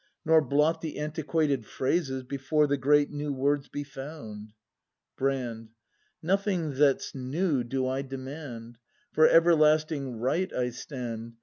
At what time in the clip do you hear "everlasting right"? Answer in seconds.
9.27-10.51